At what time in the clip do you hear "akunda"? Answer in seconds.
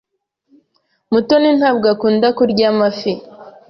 1.93-2.27